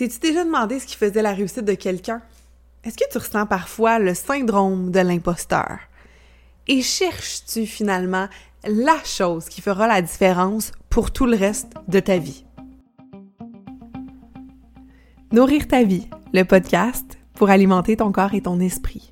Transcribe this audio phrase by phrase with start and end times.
[0.00, 2.22] T'es-tu déjà demandé ce qui faisait la réussite de quelqu'un?
[2.84, 5.78] Est-ce que tu ressens parfois le syndrome de l'imposteur?
[6.66, 8.26] Et cherches-tu finalement
[8.64, 12.46] la chose qui fera la différence pour tout le reste de ta vie?
[15.32, 19.10] Nourrir ta vie, le podcast pour alimenter ton corps et ton esprit.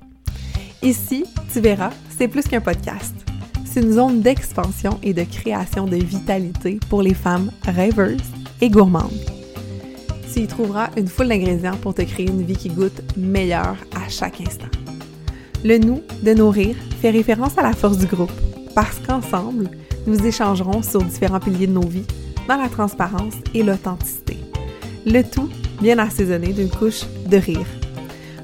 [0.81, 3.13] Ici, tu verras, c'est plus qu'un podcast.
[3.63, 9.38] C'est une zone d'expansion et de création de vitalité pour les femmes rêveuses et gourmandes
[10.39, 14.07] tu y trouveras une foule d'ingrédients pour te créer une vie qui goûte meilleure à
[14.07, 14.69] chaque instant.
[15.65, 18.31] Le nous de nourrir fait référence à la force du groupe,
[18.73, 19.69] parce qu'ensemble,
[20.07, 22.05] nous échangerons sur différents piliers de nos vies,
[22.47, 24.37] dans la transparence et l'authenticité.
[25.05, 25.49] Le tout
[25.81, 27.67] bien assaisonné d'une couche de rire.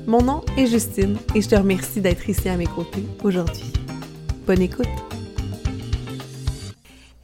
[0.06, 3.72] Mon nom est Justine et je te remercie d'être ici à mes côtés aujourd'hui.
[4.46, 5.05] Bonne écoute!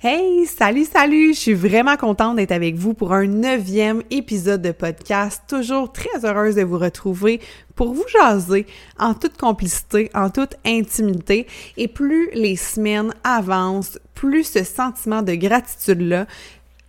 [0.03, 1.35] Hey, salut, salut!
[1.35, 5.43] Je suis vraiment contente d'être avec vous pour un neuvième épisode de podcast.
[5.47, 7.39] Toujours très heureuse de vous retrouver
[7.75, 8.65] pour vous jaser
[8.97, 11.45] en toute complicité, en toute intimité.
[11.77, 16.25] Et plus les semaines avancent, plus ce sentiment de gratitude-là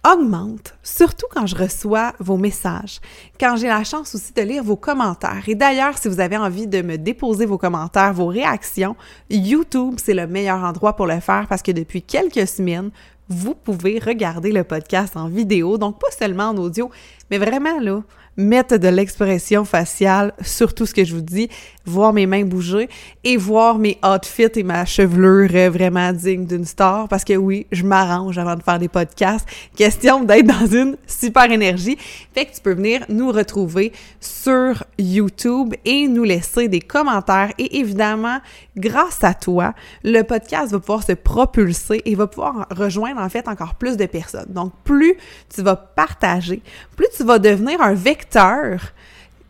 [0.05, 3.01] augmente, surtout quand je reçois vos messages,
[3.39, 5.45] quand j'ai la chance aussi de lire vos commentaires.
[5.47, 8.97] Et d'ailleurs, si vous avez envie de me déposer vos commentaires, vos réactions,
[9.31, 12.91] YouTube, c'est le meilleur endroit pour le faire parce que depuis quelques semaines,
[13.29, 16.91] vous pouvez regarder le podcast en vidéo, donc pas seulement en audio,
[17.31, 18.03] mais vraiment là,
[18.37, 21.49] mettre de l'expression faciale sur tout ce que je vous dis,
[21.85, 22.89] voir mes mains bouger
[23.25, 27.83] et voir mes outfits et ma chevelure vraiment digne d'une star parce que oui, je
[27.85, 29.47] m'arrange avant de faire des podcasts.
[29.77, 31.99] Question d'être dans une super énergie.
[32.35, 37.79] Fait que tu peux venir nous retrouver sur YouTube et nous laisser des commentaires et
[37.79, 38.39] évidemment,
[38.77, 43.49] grâce à toi, le podcast va pouvoir se propulser et va pouvoir rejoindre en fait
[43.49, 44.49] encore plus de personnes.
[44.49, 45.17] Donc plus
[45.55, 46.63] tu vas partager,
[46.97, 48.22] plus tu vas devenir un vecteur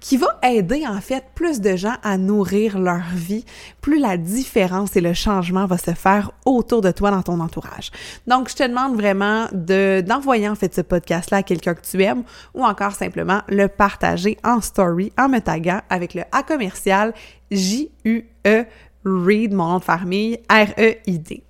[0.03, 3.45] qui va aider en fait plus de gens à nourrir leur vie,
[3.81, 7.93] plus la différence et le changement va se faire autour de toi dans ton entourage.
[8.27, 11.87] Donc je te demande vraiment de d'envoyer en fait ce podcast là à quelqu'un que
[11.89, 16.43] tu aimes ou encore simplement le partager en story en me taguant avec le A
[16.43, 17.15] commercial
[17.53, 18.65] J U E
[19.05, 21.45] Read mon nom de famille R E I D.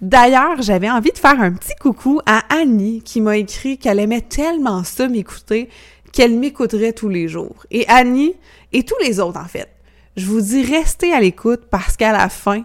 [0.00, 4.20] D'ailleurs, j'avais envie de faire un petit coucou à Annie qui m'a écrit qu'elle aimait
[4.20, 5.70] tellement ça m'écouter
[6.14, 7.66] qu'elle m'écouterait tous les jours.
[7.72, 8.34] Et Annie,
[8.72, 9.68] et tous les autres en fait,
[10.16, 12.64] je vous dis restez à l'écoute parce qu'à la fin,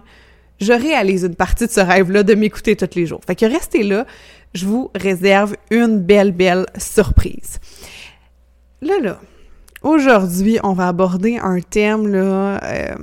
[0.60, 3.20] je réalise une partie de ce rêve-là de m'écouter tous les jours.
[3.26, 4.06] Fait que restez là,
[4.54, 7.58] je vous réserve une belle, belle surprise.
[8.82, 9.20] Là, là,
[9.82, 12.94] aujourd'hui, on va aborder un thème, là, euh,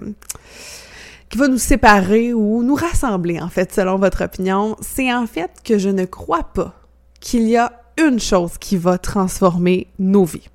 [1.30, 4.78] qui va nous séparer ou nous rassembler, en fait, selon votre opinion.
[4.80, 6.74] C'est en fait que je ne crois pas
[7.19, 10.50] qu'il y a une chose qui va transformer nos vies.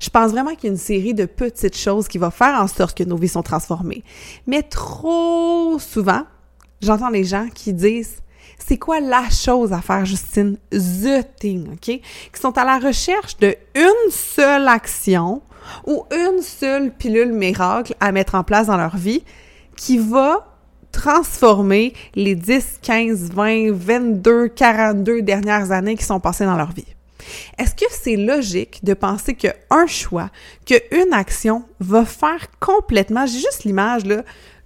[0.00, 2.68] Je pense vraiment qu'il y a une série de petites choses qui vont faire en
[2.68, 4.04] sorte que nos vies sont transformées.
[4.46, 6.22] Mais trop souvent,
[6.80, 8.22] j'entends les gens qui disent
[8.58, 10.56] c'est quoi la chose à faire, Justine?
[10.70, 11.80] The thing, OK?
[11.80, 12.00] Qui
[12.40, 15.42] sont à la recherche de une seule action
[15.86, 19.22] ou une seule pilule miracle à mettre en place dans leur vie
[19.76, 20.55] qui va
[20.96, 26.86] transformer les 10, 15, 20, 22, 42 dernières années qui sont passées dans leur vie.
[27.58, 30.30] Est-ce que c'est logique de penser qu'un choix,
[30.64, 34.04] qu'une action va faire complètement, j'ai juste l'image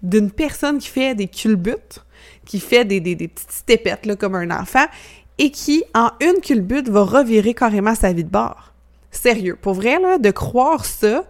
[0.03, 2.05] d'une personne qui fait des culbutes,
[2.47, 4.87] qui fait des, des, des petites stépettes là, comme un enfant,
[5.39, 8.73] et qui, en une culbute, va revirer carrément sa vie de bord?
[9.11, 11.25] Sérieux, pour vrai, là, de croire ça,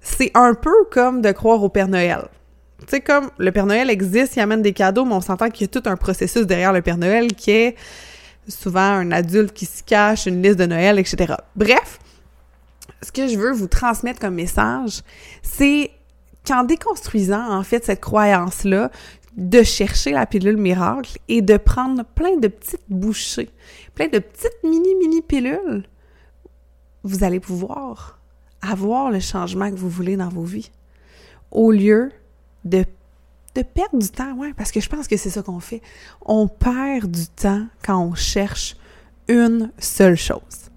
[0.00, 2.28] c'est un peu comme de croire au Père Noël.
[2.80, 5.62] Tu sais, comme le Père Noël existe, il amène des cadeaux, mais on s'entend qu'il
[5.62, 7.76] y a tout un processus derrière le Père Noël qui est
[8.48, 11.34] souvent un adulte qui se cache, une liste de Noël, etc.
[11.56, 11.98] Bref,
[13.02, 15.02] ce que je veux vous transmettre comme message,
[15.42, 15.90] c'est
[16.46, 18.90] qu'en déconstruisant, en fait, cette croyance-là,
[19.36, 23.50] de chercher la pilule miracle et de prendre plein de petites bouchées,
[23.94, 25.84] plein de petites mini-mini pilules,
[27.04, 28.18] vous allez pouvoir
[28.60, 30.70] avoir le changement que vous voulez dans vos vies.
[31.50, 32.10] Au lieu
[32.64, 32.84] de,
[33.54, 35.82] perdre du temps, ouais, parce que je pense que c'est ça qu'on fait.
[36.24, 38.76] On perd du temps quand on cherche
[39.28, 40.70] une seule chose.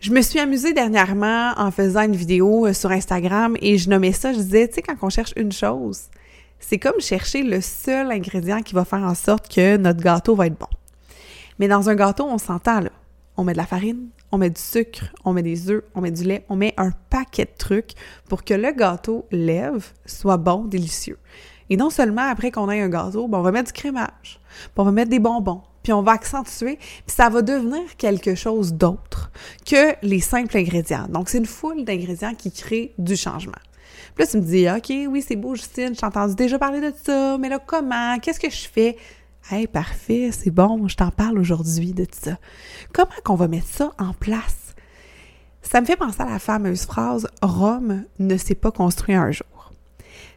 [0.00, 4.12] Je me suis amusée dernièrement en faisant une vidéo euh, sur Instagram et je nommais
[4.12, 6.02] ça, je disais, tu sais, quand on cherche une chose,
[6.60, 10.46] c'est comme chercher le seul ingrédient qui va faire en sorte que notre gâteau va
[10.46, 10.68] être bon.
[11.58, 12.90] Mais dans un gâteau, on s'entend là.
[13.36, 16.10] On met de la farine, on met du sucre, on met des œufs, on met
[16.10, 17.92] du lait, on met un paquet de trucs
[18.28, 21.18] pour que le gâteau lève soit bon, délicieux.
[21.68, 24.70] Et non seulement après qu'on ait un gâteau, ben on va mettre du crémage, puis
[24.76, 28.72] on va mettre des bonbons, puis on va accentuer, puis ça va devenir quelque chose
[28.72, 29.30] d'autre
[29.64, 31.06] que les simples ingrédients.
[31.08, 33.52] Donc, c'est une foule d'ingrédients qui créent du changement.
[34.14, 36.92] Puis là, tu me dis, OK, oui, c'est beau, Justine, j'ai entendu déjà parler de
[37.04, 38.18] ça, mais là, comment?
[38.18, 38.96] Qu'est-ce que je fais?
[39.48, 42.36] Hey, parfait, c'est bon, je t'en parle aujourd'hui de ça.
[42.92, 44.74] Comment qu'on va mettre ça en place?
[45.62, 49.72] Ça me fait penser à la fameuse phrase Rome ne s'est pas construit un jour.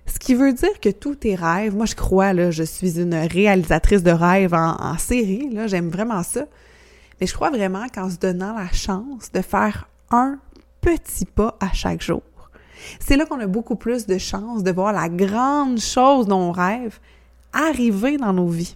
[0.05, 3.15] Ce qui veut dire que tous tes rêves, moi je crois, là, je suis une
[3.15, 6.45] réalisatrice de rêves en, série, j'aime vraiment ça.
[7.19, 10.37] Mais je crois vraiment qu'en se donnant la chance de faire un
[10.81, 12.21] petit pas à chaque jour,
[12.99, 16.51] c'est là qu'on a beaucoup plus de chances de voir la grande chose dont on
[16.51, 16.99] rêve
[17.53, 18.75] arriver dans nos vies.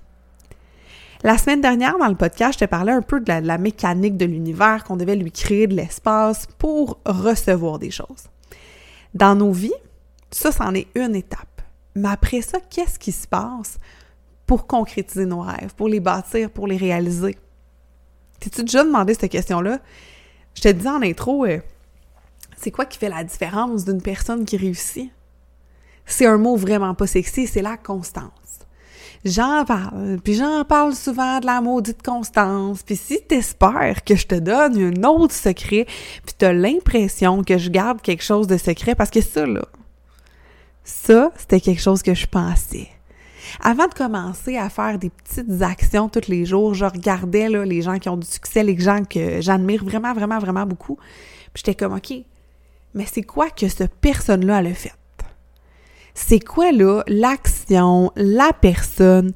[1.25, 4.25] La semaine dernière, dans le podcast, je te parlais un peu de la mécanique de
[4.25, 8.27] l'univers, qu'on devait lui créer de l'espace pour recevoir des choses.
[9.13, 9.71] Dans nos vies,
[10.31, 11.61] ça, c'en est une étape.
[11.95, 13.79] Mais après ça, qu'est-ce qui se passe
[14.45, 17.37] pour concrétiser nos rêves, pour les bâtir, pour les réaliser?
[18.41, 19.79] T'es-tu déjà demandé cette question-là?
[20.55, 21.59] Je te disais en intro, euh,
[22.57, 25.09] c'est quoi qui fait la différence d'une personne qui réussit?
[26.05, 28.42] C'est un mot vraiment pas sexy, c'est la constance.
[29.25, 34.27] J'en parle, puis j'en parle souvent de la maudite constance, puis si t'espères que je
[34.27, 35.85] te donne un autre secret,
[36.25, 39.65] puis t'as l'impression que je garde quelque chose de secret, parce que ça, là,
[40.83, 42.89] ça, c'était quelque chose que je pensais.
[43.61, 47.81] Avant de commencer à faire des petites actions tous les jours, je regardais là, les
[47.81, 50.97] gens qui ont du succès, les gens que j'admire vraiment, vraiment, vraiment beaucoup.
[51.53, 52.13] Puis j'étais comme, OK,
[52.93, 54.93] mais c'est quoi que cette personne-là, elle a fait?
[56.13, 59.33] C'est quoi, là, l'action, la personne,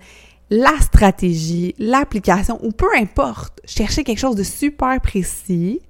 [0.50, 5.82] la stratégie, l'application, ou peu importe, chercher quelque chose de super précis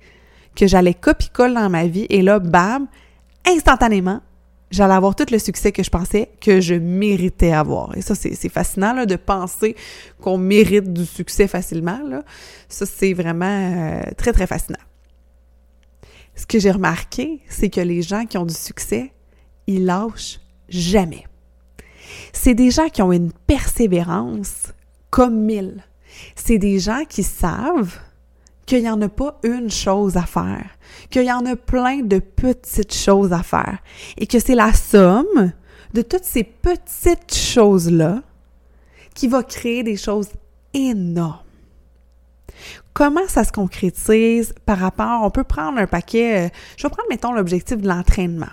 [0.56, 2.88] que j'allais copier-coller dans ma vie, et là, bam,
[3.46, 4.22] instantanément,
[4.72, 7.96] j'allais avoir tout le succès que je pensais que je méritais avoir.
[7.98, 9.76] Et ça, c'est fascinant de penser
[10.22, 12.00] qu'on mérite du succès facilement.
[12.68, 14.80] Ça, c'est vraiment euh, très, très fascinant.
[16.36, 19.12] Ce que j'ai remarqué, c'est que les gens qui ont du succès,
[19.66, 20.40] ils lâchent
[20.70, 21.26] jamais.
[22.34, 24.74] C'est des gens qui ont une persévérance
[25.10, 25.84] comme mille.
[26.36, 27.98] C'est des gens qui savent
[28.66, 30.70] qu'il n'y en a pas une chose à faire,
[31.10, 33.80] qu'il y en a plein de petites choses à faire
[34.18, 35.54] et que c'est la somme
[35.94, 38.22] de toutes ces petites choses-là
[39.14, 40.30] qui va créer des choses
[40.74, 41.40] énormes.
[42.94, 47.10] Comment ça se concrétise par rapport, on peut prendre un paquet, euh, je vais prendre,
[47.10, 48.48] mettons, l'objectif de l'entraînement.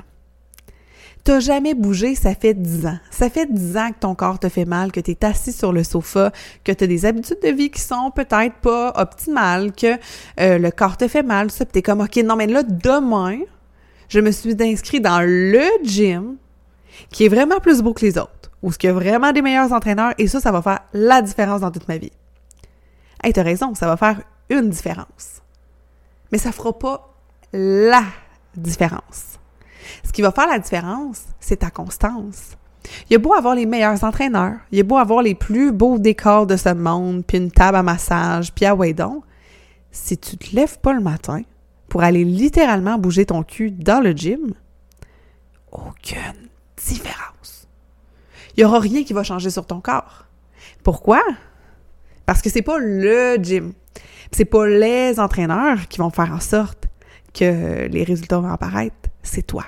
[1.25, 2.99] T'as jamais bougé, ça fait dix ans.
[3.11, 5.73] Ça fait dix ans que ton corps te fait mal, que tu es assis sur
[5.73, 6.33] le sofa,
[6.65, 9.95] que tu as des habitudes de vie qui sont peut-être pas optimales, que
[10.39, 13.39] euh, le corps te fait mal, ça, tu es comme, OK, non, mais là, demain,
[14.11, 16.37] je me suis inscrit dans le gym
[17.09, 19.41] qui est vraiment plus beau que les autres, où ce qu'il y a vraiment des
[19.41, 22.13] meilleurs entraîneurs, et ça, ça va faire la différence dans toute ma vie.
[23.23, 25.41] Hey, t'as raison, ça va faire une différence.
[26.31, 27.15] Mais ça fera pas
[27.55, 28.03] la
[28.55, 29.39] différence.
[30.05, 32.57] Ce qui va faire la différence, c'est ta constance.
[33.09, 35.73] Il y a beau avoir les meilleurs entraîneurs, il y a beau avoir les plus
[35.73, 39.23] beaux décors de ce monde, puis une table à massage, puis à Waydon,
[39.91, 41.43] si tu te lèves pas le matin
[41.89, 44.55] pour aller littéralement bouger ton cul dans le gym,
[45.73, 47.69] aucune différence.
[48.57, 50.27] Il y aura rien qui va changer sur ton corps.
[50.83, 51.23] Pourquoi?
[52.27, 53.73] Parce que c'est pas le gym.
[54.31, 56.89] C'est pas les entraîneurs qui vont faire en sorte
[57.33, 59.65] que les résultats vont apparaître c'est toi.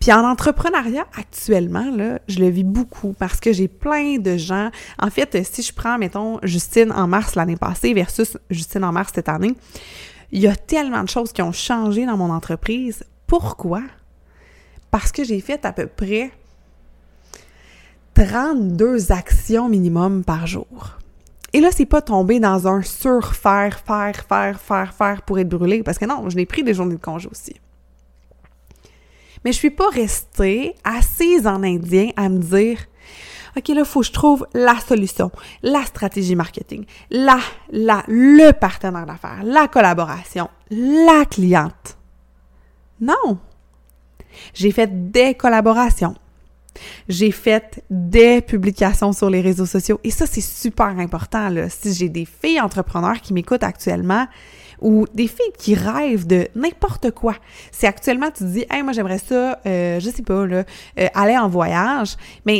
[0.00, 4.70] Puis en entrepreneuriat actuellement, je le vis beaucoup parce que j'ai plein de gens.
[4.98, 9.12] En fait, si je prends, mettons, Justine en mars l'année passée versus Justine en mars
[9.14, 9.54] cette année,
[10.32, 13.04] il y a tellement de choses qui ont changé dans mon entreprise.
[13.26, 13.82] Pourquoi?
[14.90, 16.32] Parce que j'ai fait à peu près
[18.14, 20.98] 32 actions minimum par jour.
[21.52, 25.84] Et là, c'est pas tomber dans un surfaire, faire, faire, faire, faire pour être brûlé,
[25.84, 27.54] parce que non, je n'ai pris des journées de congé aussi.
[29.44, 32.78] Mais je suis pas restée assise en indien à me dire
[33.56, 35.30] OK, là, il faut que je trouve la solution,
[35.62, 37.38] la stratégie marketing, la,
[37.70, 41.96] la, le partenaire d'affaires, la collaboration, la cliente.
[43.00, 43.38] Non.
[44.54, 46.16] J'ai fait des collaborations.
[47.08, 50.00] J'ai fait des publications sur les réseaux sociaux.
[50.02, 51.48] Et ça, c'est super important.
[51.48, 51.68] Là.
[51.68, 54.26] Si j'ai des filles entrepreneurs qui m'écoutent actuellement,
[54.84, 57.34] ou des filles qui rêvent de n'importe quoi.
[57.72, 60.62] Si actuellement tu te dis, hey, moi j'aimerais ça, euh, je sais pas, euh,
[61.14, 62.58] aller en voyage, mais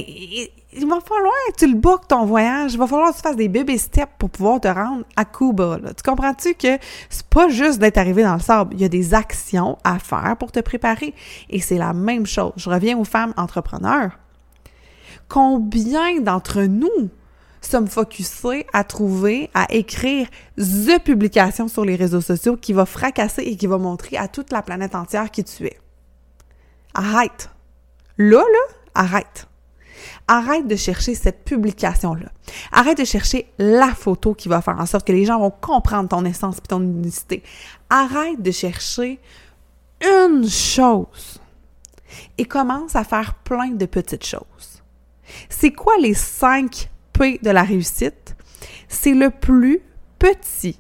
[0.73, 3.37] il, va falloir que tu le bookes ton voyage, il va falloir que tu fasses
[3.37, 5.79] des baby steps pour pouvoir te rendre à Cuba.
[5.97, 6.79] Tu comprends-tu que
[7.11, 10.37] c'est pas juste d'être arrivé dans le sable, il y a des actions à faire
[10.39, 11.15] pour te préparer.
[11.51, 12.53] Et c'est la même chose.
[12.57, 14.19] Je reviens aux femmes entrepreneurs.
[15.29, 17.11] Combien d'entre nous
[17.67, 20.29] se me focuser à trouver, à écrire
[20.59, 24.53] the publication sur les réseaux sociaux qui va fracasser et qui va montrer à toute
[24.53, 25.79] la planète entière qui tu es.
[26.95, 27.51] Arrête.
[28.19, 29.49] Là, là, arrête.
[30.29, 32.31] Arrête de chercher cette publication-là.
[32.73, 36.09] Arrête de chercher la photo qui va faire en sorte que les gens vont comprendre
[36.09, 37.43] ton essence et ton unicité.
[37.91, 39.21] Arrête de chercher
[40.01, 41.41] une chose
[42.39, 44.83] et commence à faire plein de petites choses.
[45.49, 48.35] C'est quoi les 5 De la réussite?
[48.89, 49.81] C'est le plus
[50.19, 50.79] petit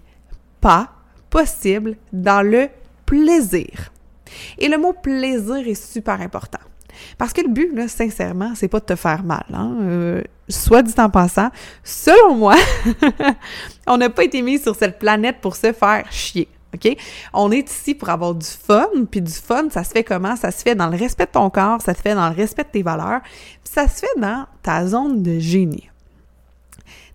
[0.60, 0.90] pas
[1.30, 2.68] possible dans le
[3.06, 3.92] plaisir.
[4.58, 6.58] Et le mot plaisir est super important.
[7.18, 9.44] Parce que le but, là, sincèrement, c'est pas de te faire mal.
[9.52, 9.76] Hein?
[9.82, 11.50] Euh, soit dit en passant,
[11.82, 12.56] selon moi,
[13.86, 16.48] on n'a pas été mis sur cette planète pour se faire chier.
[16.74, 16.96] OK?
[17.32, 20.34] On est ici pour avoir du fun, puis du fun, ça se fait comment?
[20.36, 22.64] Ça se fait dans le respect de ton corps, ça se fait dans le respect
[22.64, 25.88] de tes valeurs, puis ça se fait dans ta zone de génie.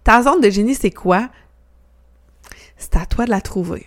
[0.10, 1.30] Ta zone de génie, c'est quoi?
[2.78, 3.86] C'est à toi de la trouver.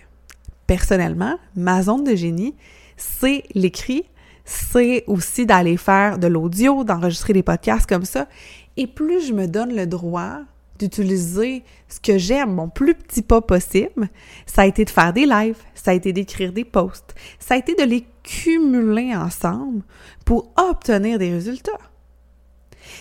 [0.67, 2.55] Personnellement, ma zone de génie,
[2.95, 4.05] c'est l'écrit,
[4.45, 8.29] c'est aussi d'aller faire de l'audio, d'enregistrer des podcasts comme ça.
[8.77, 10.37] Et plus je me donne le droit
[10.79, 14.07] d'utiliser ce que j'aime, mon plus petit pas possible,
[14.45, 17.57] ça a été de faire des lives, ça a été d'écrire des posts, ça a
[17.57, 19.83] été de les cumuler ensemble
[20.23, 21.71] pour obtenir des résultats.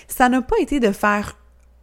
[0.09, 1.37] Ça n'a pas été de faire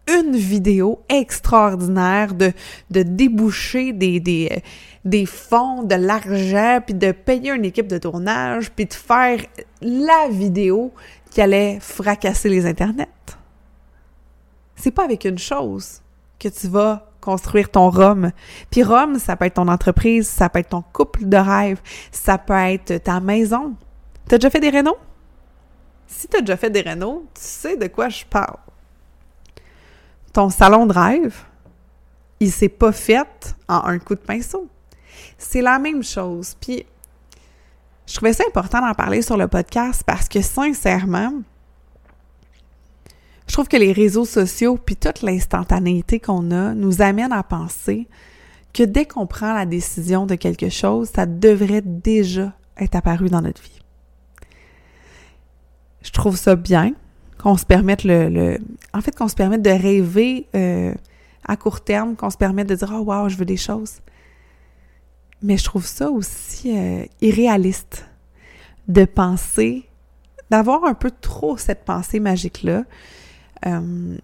[0.10, 2.52] une vidéo extraordinaire, de,
[2.90, 4.64] de déboucher des, des,
[5.06, 9.40] des fonds, de l'argent, puis de payer une équipe de tournage, puis de faire
[9.82, 10.92] la vidéo
[11.32, 13.08] qui allait fracasser les internets.
[14.76, 16.02] C'est pas avec une chose
[16.40, 18.32] que tu vas construire ton Rome.
[18.72, 22.38] Puis Rome, ça peut être ton entreprise, ça peut être ton couple de rêve, ça
[22.38, 23.76] peut être ta maison.
[24.28, 24.98] T'as déjà fait des rénaux?
[26.08, 28.58] Si t'as déjà fait des rénaux, tu sais de quoi je parle.
[30.34, 31.36] Ton salon de rêve,
[32.40, 34.68] il s'est pas fait en un coup de pinceau.
[35.38, 36.56] C'est la même chose.
[36.60, 36.86] Puis,
[38.06, 41.34] je trouvais ça important d'en parler sur le podcast parce que sincèrement,
[43.48, 48.08] je trouve que les réseaux sociaux puis toute l'instantanéité qu'on a nous amène à penser
[48.74, 53.42] que dès qu'on prend la décision de quelque chose, ça devrait déjà être apparu dans
[53.42, 53.80] notre vie.
[56.02, 56.94] Je trouve ça bien
[57.42, 58.58] qu'on se permette le,
[58.94, 60.94] en fait qu'on se permette de rêver euh,
[61.48, 64.00] à court terme, qu'on se permette de dire oh wow je veux des choses.
[65.42, 68.06] Mais je trouve ça aussi euh, irréaliste
[68.90, 69.88] de penser,
[70.50, 72.84] d'avoir un peu trop cette pensée magique-là,
[73.66, 74.18] euh,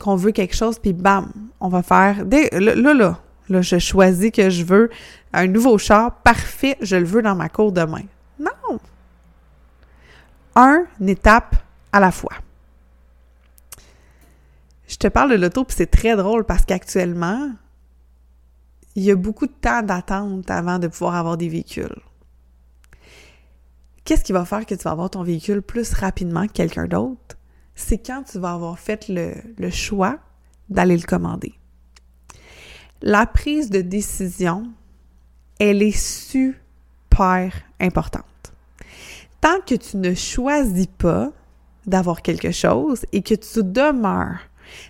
[0.00, 2.24] qu'on veut quelque chose, puis bam, on va faire...
[2.24, 4.90] là, là, là, je choisis que je veux
[5.32, 8.02] un nouveau char, parfait, je le veux dans ma cour demain.
[8.40, 8.80] Non!
[10.56, 11.54] Un étape
[11.92, 12.32] à la fois.
[14.88, 17.50] Je te parle de l'auto, puis c'est très drôle parce qu'actuellement,
[18.96, 22.02] il y a beaucoup de temps d'attente avant de pouvoir avoir des véhicules.
[24.04, 27.36] Qu'est-ce qui va faire que tu vas avoir ton véhicule plus rapidement que quelqu'un d'autre?
[27.74, 30.18] C'est quand tu vas avoir fait le, le choix
[30.70, 31.52] d'aller le commander.
[33.02, 34.68] La prise de décision,
[35.60, 38.24] elle est super importante.
[39.42, 41.30] Tant que tu ne choisis pas
[41.86, 44.47] d'avoir quelque chose et que tu demeures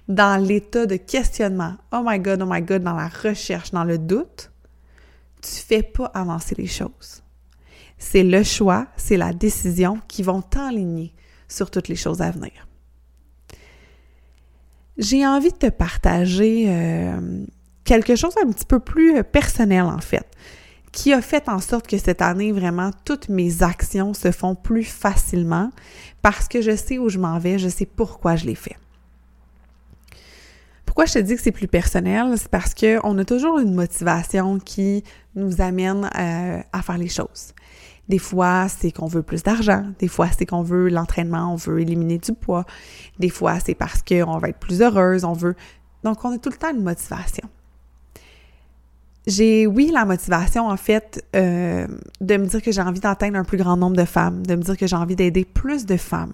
[0.08, 3.98] dans l'état de questionnement, oh my god, oh my god, dans la recherche, dans le
[3.98, 4.50] doute,
[5.42, 7.22] tu fais pas avancer les choses.
[7.98, 11.14] C'est le choix, c'est la décision qui vont t'enligner
[11.48, 12.68] sur toutes les choses à venir.
[14.96, 17.44] J'ai envie de te partager euh,
[17.84, 20.26] quelque chose un petit peu plus personnel en fait,
[20.92, 24.84] qui a fait en sorte que cette année, vraiment, toutes mes actions se font plus
[24.84, 25.70] facilement
[26.22, 28.76] parce que je sais où je m'en vais, je sais pourquoi je les fais.
[30.98, 32.36] Pourquoi je te dis que c'est plus personnel?
[32.36, 35.04] C'est parce qu'on a toujours une motivation qui
[35.36, 37.54] nous amène euh, à faire les choses.
[38.08, 39.84] Des fois, c'est qu'on veut plus d'argent.
[40.00, 42.64] Des fois, c'est qu'on veut l'entraînement, on veut éliminer du poids.
[43.20, 45.54] Des fois, c'est parce qu'on va être plus heureuse, on veut...
[46.02, 47.48] Donc, on a tout le temps une motivation.
[49.28, 51.86] J'ai, oui, la motivation, en fait, euh,
[52.20, 54.62] de me dire que j'ai envie d'atteindre un plus grand nombre de femmes, de me
[54.62, 56.32] dire que j'ai envie d'aider plus de femmes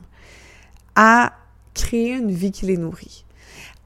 [0.96, 1.34] à
[1.74, 3.23] créer une vie qui les nourrit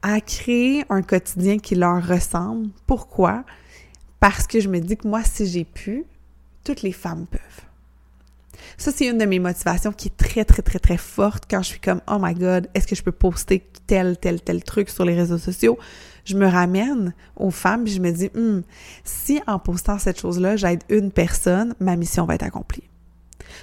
[0.01, 2.69] à créer un quotidien qui leur ressemble.
[2.87, 3.43] Pourquoi?
[4.19, 6.05] Parce que je me dis que moi, si j'ai pu,
[6.63, 7.69] toutes les femmes peuvent.
[8.77, 11.67] Ça, c'est une de mes motivations qui est très, très, très, très forte quand je
[11.67, 15.05] suis comme, oh my God, est-ce que je peux poster tel, tel, tel truc sur
[15.05, 15.77] les réseaux sociaux?
[16.25, 18.61] Je me ramène aux femmes et je me dis, hmm,
[19.03, 22.83] si en postant cette chose-là, j'aide une personne, ma mission va être accomplie.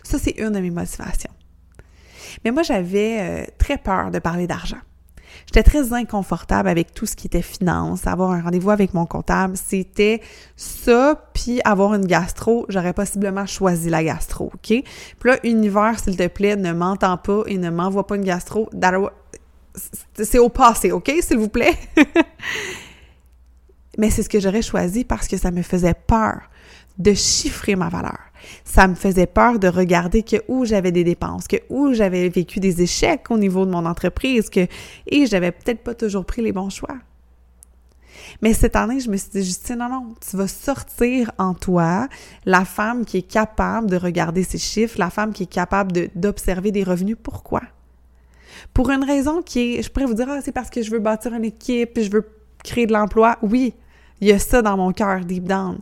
[0.02, 1.30] Ça, c'est une de mes motivations.
[2.44, 4.80] Mais moi, j'avais euh, très peur de parler d'argent.
[5.46, 9.56] J'étais très inconfortable avec tout ce qui était finance, avoir un rendez-vous avec mon comptable,
[9.56, 10.20] c'était
[10.56, 14.60] ça, puis avoir une gastro, j'aurais possiblement choisi la gastro, OK?
[14.68, 14.84] Puis
[15.24, 18.68] là, univers, s'il te plaît, ne m'entend pas et ne m'envoie pas une gastro.
[20.14, 21.76] C'est au passé, OK, s'il vous plaît?
[23.98, 26.50] Mais c'est ce que j'aurais choisi parce que ça me faisait peur
[26.98, 28.18] de chiffrer ma valeur.
[28.64, 32.60] Ça me faisait peur de regarder que où j'avais des dépenses, que où j'avais vécu
[32.60, 34.66] des échecs au niveau de mon entreprise, que
[35.06, 36.96] et j'avais peut-être pas toujours pris les bons choix.
[38.42, 42.08] Mais cette année, je me suis dit, Justine, non, non, tu vas sortir en toi
[42.44, 46.72] la femme qui est capable de regarder ses chiffres, la femme qui est capable d'observer
[46.72, 47.16] des revenus.
[47.22, 47.62] Pourquoi?
[48.74, 50.98] Pour une raison qui est, je pourrais vous dire, ah, c'est parce que je veux
[50.98, 52.28] bâtir une équipe, je veux
[52.64, 53.36] créer de l'emploi.
[53.42, 53.74] Oui,
[54.20, 55.78] il y a ça dans mon cœur, deep down.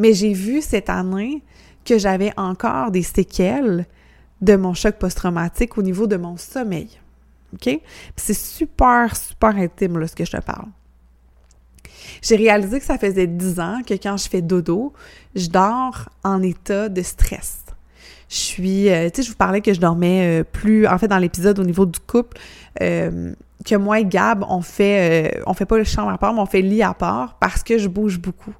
[0.00, 1.42] Mais j'ai vu cette année
[1.84, 3.86] que j'avais encore des séquelles
[4.40, 6.88] de mon choc post-traumatique au niveau de mon sommeil.
[7.52, 7.78] OK?
[8.16, 10.68] c'est super, super intime, là, ce que je te parle.
[12.22, 14.94] J'ai réalisé que ça faisait dix ans que quand je fais dodo,
[15.34, 17.58] je dors en état de stress.
[18.30, 21.08] Je suis, euh, tu sais, je vous parlais que je dormais euh, plus, en fait,
[21.08, 22.38] dans l'épisode au niveau du couple,
[22.80, 23.34] euh,
[23.66, 26.46] que moi et Gab, on fait, on fait pas le chambre à part, mais on
[26.46, 28.54] fait lit à part parce que je bouge beaucoup.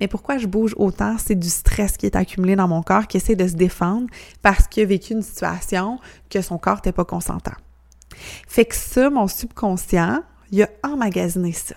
[0.00, 1.16] Mais pourquoi je bouge autant?
[1.18, 4.06] C'est du stress qui est accumulé dans mon corps, qui essaie de se défendre
[4.42, 5.98] parce qu'il a vécu une situation
[6.28, 7.56] que son corps n'était pas consentant.
[8.46, 11.76] Fait que ça, mon subconscient, il a emmagasiné ça.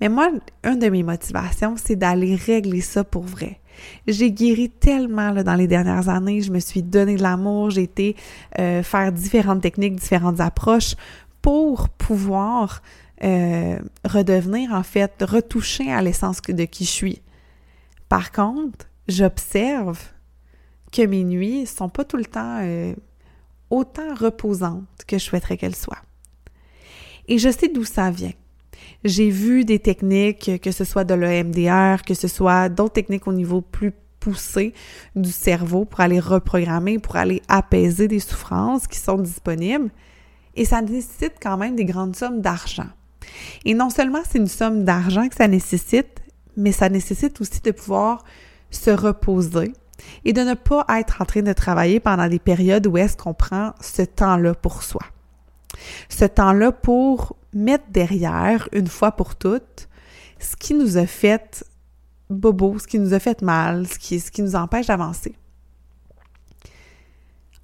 [0.00, 0.30] Mais moi,
[0.64, 3.60] une de mes motivations, c'est d'aller régler ça pour vrai.
[4.06, 8.16] J'ai guéri tellement dans les dernières années, je me suis donné de l'amour, j'ai été
[8.58, 10.94] euh, faire différentes techniques, différentes approches
[11.40, 12.82] pour pouvoir
[13.24, 17.22] euh, redevenir, en fait, retoucher à l'essence de qui je suis.
[18.08, 19.98] Par contre, j'observe
[20.92, 22.94] que mes nuits sont pas tout le temps euh,
[23.70, 26.02] autant reposantes que je souhaiterais qu'elles soient.
[27.28, 28.32] Et je sais d'où ça vient.
[29.04, 33.32] J'ai vu des techniques, que ce soit de l'EMDR, que ce soit d'autres techniques au
[33.32, 34.72] niveau plus poussé
[35.16, 39.90] du cerveau pour aller reprogrammer, pour aller apaiser des souffrances qui sont disponibles.
[40.54, 42.88] Et ça nécessite quand même des grandes sommes d'argent.
[43.64, 46.20] Et non seulement c'est une somme d'argent que ça nécessite,
[46.56, 48.24] mais ça nécessite aussi de pouvoir
[48.70, 49.72] se reposer
[50.24, 53.34] et de ne pas être en train de travailler pendant des périodes où est-ce qu'on
[53.34, 55.02] prend ce temps-là pour soi.
[56.08, 59.88] Ce temps-là pour mettre derrière, une fois pour toutes,
[60.38, 61.64] ce qui nous a fait
[62.30, 65.34] bobo, ce qui nous a fait mal, ce qui, ce qui nous empêche d'avancer.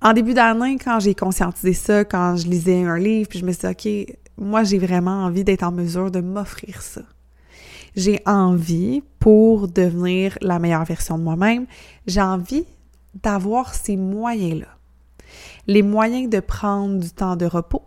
[0.01, 3.53] En début d'année, quand j'ai conscientisé ça, quand je lisais un livre, puis je me
[3.53, 7.03] suis dit, OK, moi, j'ai vraiment envie d'être en mesure de m'offrir ça.
[7.97, 11.67] J'ai envie, pour devenir la meilleure version de moi-même,
[12.07, 12.65] j'ai envie
[13.15, 14.69] d'avoir ces moyens-là.
[15.67, 17.83] Les moyens de prendre du temps de repos,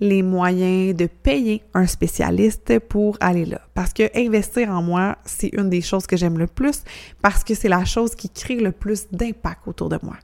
[0.00, 3.60] les moyens de payer un spécialiste pour aller là.
[3.74, 6.82] Parce que investir en moi, c'est une des choses que j'aime le plus
[7.22, 10.16] parce que c'est la chose qui crée le plus d'impact autour de moi.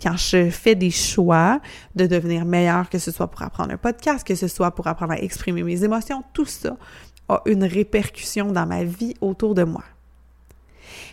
[0.00, 1.60] Quand je fais des choix
[1.96, 5.12] de devenir meilleur, que ce soit pour apprendre un podcast, que ce soit pour apprendre
[5.12, 6.76] à exprimer mes émotions, tout ça
[7.28, 9.84] a une répercussion dans ma vie autour de moi.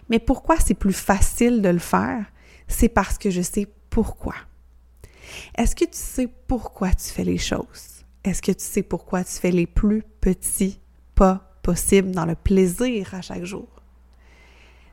[0.10, 2.26] Mais pourquoi c'est plus facile de le faire?
[2.68, 4.36] C'est parce que je sais pourquoi.
[5.56, 7.93] Est-ce que tu sais pourquoi tu fais les choses?
[8.24, 10.80] Est-ce que tu sais pourquoi tu fais les plus petits
[11.14, 13.68] pas possibles dans le plaisir à chaque jour?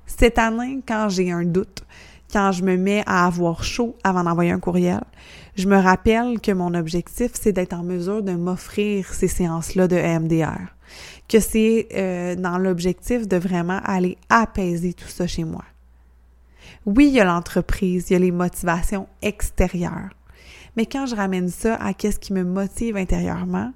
[0.06, 1.84] Cette année, quand j'ai un doute,
[2.32, 5.02] quand je me mets à avoir chaud avant d'envoyer un courriel,
[5.56, 9.96] je me rappelle que mon objectif, c'est d'être en mesure de m'offrir ces séances-là de
[9.96, 10.74] MDR.
[11.28, 15.64] Que c'est euh, dans l'objectif de vraiment aller apaiser tout ça chez moi.
[16.86, 20.10] Oui, il y a l'entreprise, il y a les motivations extérieures.
[20.80, 23.70] Mais quand je ramène ça à qu'est-ce qui me motive intérieurement,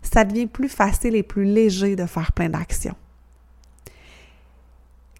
[0.00, 2.94] ça devient plus facile et plus léger de faire plein d'actions.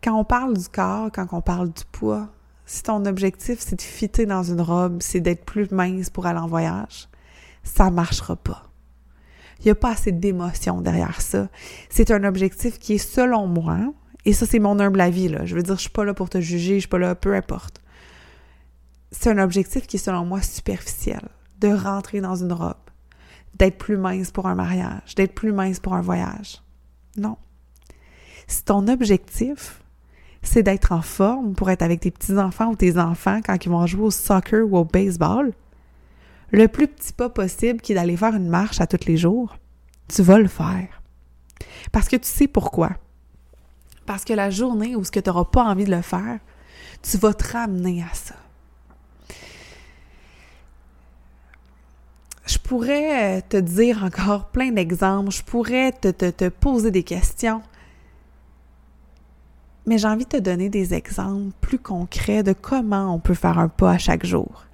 [0.03, 2.31] Quand on parle du corps, quand on parle du poids,
[2.64, 6.38] si ton objectif c'est de fitter dans une robe, c'est d'être plus mince pour aller
[6.38, 7.07] en voyage,
[7.64, 8.70] ça marchera pas.
[9.59, 11.51] Il n'y a pas assez d'émotion derrière ça.
[11.90, 13.92] C'est un objectif qui est selon moi,
[14.25, 15.44] et ça c'est mon humble avis, là.
[15.44, 17.35] Je veux dire, je suis pas là pour te juger, je suis pas là, peu
[17.35, 17.83] importe
[19.18, 21.22] c'est un objectif qui est selon moi superficiel,
[21.61, 22.74] de rentrer dans une robe,
[23.55, 26.62] d'être plus mince pour un mariage, d'être plus mince pour un voyage.
[27.16, 27.38] Non.
[28.46, 29.83] Si ton objectif,
[30.42, 33.87] c'est d'être en forme pour être avec tes petits-enfants ou tes enfants quand ils vont
[33.87, 35.52] jouer au soccer ou au baseball,
[36.52, 39.57] le plus petit pas possible qui est d'aller faire une marche à tous les jours,
[40.09, 41.02] tu vas le faire.
[41.90, 42.90] Parce que tu sais pourquoi.
[44.05, 46.38] Parce que la journée où ce que tu n'auras pas envie de le faire,
[47.02, 48.35] tu vas te ramener à ça.
[52.59, 57.61] Pourrais euh, te dire encore plein d'exemples, je pourrais te, te, te poser des questions,
[59.87, 63.59] mais j'ai envie de te donner des exemples plus concrets de comment on peut faire
[63.59, 64.64] un pas à chaque jour.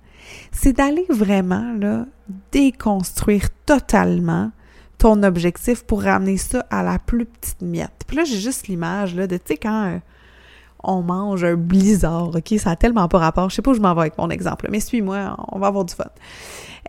[0.50, 2.06] C'est d'aller vraiment là,
[2.50, 4.50] déconstruire totalement
[4.98, 8.04] ton objectif pour ramener ça à la plus petite miette.
[8.06, 9.98] Puis là, j'ai juste l'image là, de, tu sais, quand euh,
[10.82, 12.54] on mange un blizzard, OK?
[12.58, 13.50] Ça a tellement pas rapport.
[13.50, 15.84] Je sais pas où je m'en vais avec mon exemple, mais suis-moi, on va avoir
[15.84, 16.04] du fun.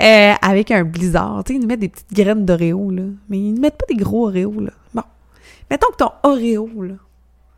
[0.01, 3.03] Euh, avec un blizzard, tu sais, ils nous mettent des petites graines d'Oreo, là.
[3.29, 4.71] Mais ils ne mettent pas des gros Oreo, là.
[4.93, 5.03] Bon.
[5.69, 6.95] Mettons que ton Oreo, là,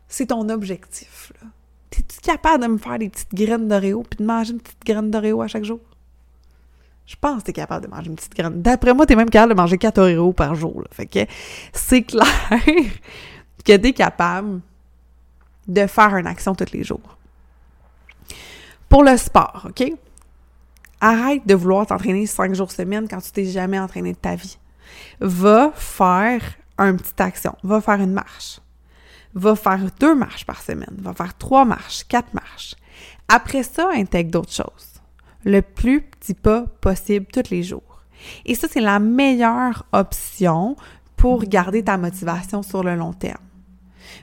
[0.08, 1.32] c'est ton objectif.
[1.92, 5.10] Es-tu capable de me faire des petites graines d'Oreo puis de manger une petite graine
[5.10, 5.80] d'Oreo à chaque jour?
[7.06, 8.60] Je pense que tu es capable de manger une petite graine.
[8.62, 10.82] D'après moi, tu es même capable de manger 4 Oreos par jour.
[10.90, 11.20] Fait que
[11.72, 12.26] c'est clair
[13.64, 14.60] que tu es capable
[15.68, 17.16] de faire une action tous les jours.
[18.88, 19.92] Pour le sport, OK?
[21.00, 24.58] Arrête de vouloir t'entraîner 5 jours semaine quand tu t'es jamais entraîné de ta vie.
[25.20, 26.42] Va faire
[26.78, 27.56] une petite action.
[27.62, 28.60] Va faire une marche
[29.36, 32.74] va faire deux marches par semaine, va faire trois marches, quatre marches.
[33.28, 35.00] Après ça, intègre d'autres choses.
[35.44, 38.02] Le plus petit pas possible tous les jours.
[38.46, 40.74] Et ça, c'est la meilleure option
[41.16, 43.36] pour garder ta motivation sur le long terme.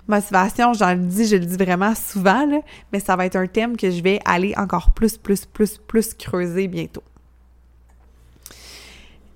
[0.08, 2.46] Motivation, j'en dis, je le dis vraiment souvent,
[2.92, 6.14] mais ça va être un thème que je vais aller encore plus, plus, plus, plus
[6.14, 7.04] creuser bientôt.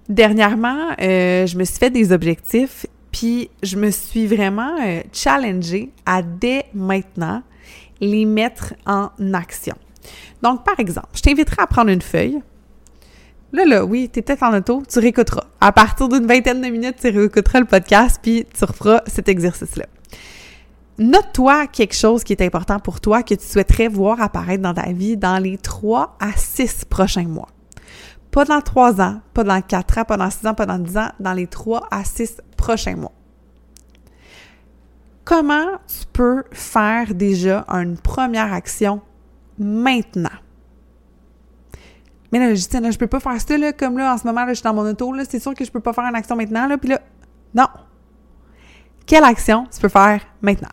[0.10, 5.92] Dernièrement, euh, je me suis fait des objectifs puis je me suis vraiment euh, challengée
[6.06, 7.42] à dès maintenant
[8.00, 9.76] les mettre en action.
[10.44, 12.40] Donc, par exemple, je t'inviterai à prendre une feuille.
[13.54, 15.46] Là, là, oui, tu es peut-être en auto, tu réécouteras.
[15.60, 19.86] À partir d'une vingtaine de minutes, tu réécouteras le podcast, puis tu referas cet exercice-là.
[21.00, 24.92] Note-toi quelque chose qui est important pour toi, que tu souhaiterais voir apparaître dans ta
[24.92, 27.50] vie dans les trois à six prochains mois.
[28.32, 30.98] Pas dans trois ans, pas dans quatre ans, pas dans six ans, pas dans dix
[30.98, 33.12] ans, dans les trois à six prochains mois.
[35.24, 39.02] Comment tu peux faire déjà une première action
[39.60, 40.30] maintenant?
[42.32, 44.26] Mais là, je dis, là, je peux pas faire ça, là, comme là, en ce
[44.26, 46.06] moment, là, je suis dans mon auto, là, c'est sûr que je peux pas faire
[46.06, 47.02] une action maintenant, là, puis là,
[47.54, 47.68] non.
[49.06, 50.70] Quelle action tu peux faire maintenant?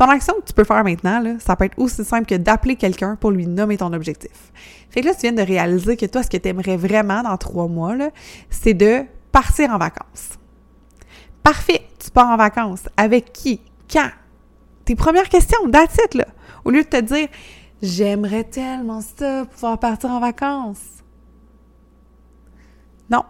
[0.00, 3.16] Ton action que tu peux faire maintenant, ça peut être aussi simple que d'appeler quelqu'un
[3.16, 4.50] pour lui nommer ton objectif.
[4.88, 7.36] Fait que là, tu viens de réaliser que toi, ce que tu aimerais vraiment dans
[7.36, 7.94] trois mois,
[8.48, 10.38] c'est de partir en vacances.
[11.42, 12.84] Parfait, tu pars en vacances.
[12.96, 13.60] Avec qui?
[13.92, 14.08] Quand?
[14.86, 16.28] Tes premières questions, that's it, là.
[16.64, 17.28] Au lieu de te dire,
[17.82, 21.04] j'aimerais tellement ça, pouvoir partir en vacances.
[23.10, 23.24] Non.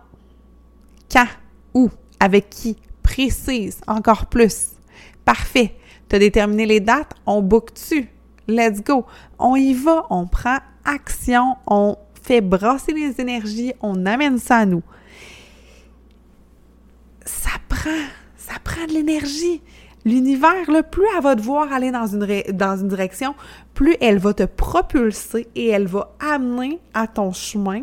[1.10, 1.26] Quand?
[1.74, 1.90] Où?
[2.20, 2.76] Avec qui?
[3.02, 4.76] Précise, encore plus.
[5.24, 5.74] Parfait.
[6.10, 8.08] Tu as déterminé les dates, on book tu
[8.48, 9.06] Let's go.
[9.38, 14.66] On y va, on prend action, on fait brasser les énergies, on amène ça à
[14.66, 14.82] nous.
[17.24, 17.90] Ça prend,
[18.36, 19.62] ça prend de l'énergie.
[20.04, 23.36] L'univers, plus elle va te voir aller dans une, dans une direction,
[23.74, 27.82] plus elle va te propulser et elle va amener à ton chemin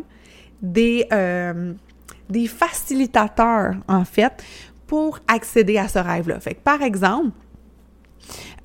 [0.61, 1.73] des, euh,
[2.29, 4.43] des facilitateurs, en fait,
[4.87, 6.39] pour accéder à ce rêve-là.
[6.41, 7.31] Fait que, par exemple,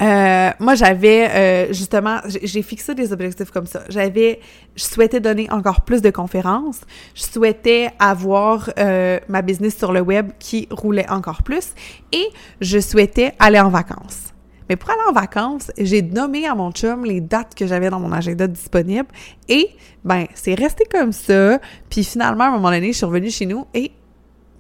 [0.01, 3.83] euh, moi, j'avais euh, justement, j'ai fixé des objectifs comme ça.
[3.88, 4.40] J'avais,
[4.75, 6.81] je souhaitais donner encore plus de conférences.
[7.14, 11.72] Je souhaitais avoir euh, ma business sur le web qui roulait encore plus
[12.12, 12.27] et
[12.61, 14.33] je souhaitais aller en vacances.
[14.68, 18.01] Mais pour aller en vacances, j'ai nommé à mon chum les dates que j'avais dans
[18.01, 19.09] mon agenda disponible
[19.48, 19.70] et
[20.05, 21.59] ben c'est resté comme ça.
[21.90, 23.92] Puis finalement, à un moment donné, je suis revenue chez nous et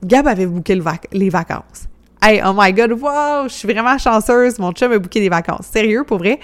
[0.04, 0.78] Gab avait booké
[1.12, 1.86] les vacances.
[2.24, 5.66] Hey, oh my god, wow, je suis vraiment chanceuse, mon chum a booké des vacances.
[5.66, 6.38] Sérieux, pour vrai,